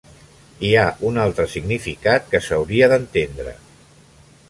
[0.67, 3.55] Hi ha un altre significat que s'hauria d'entendre.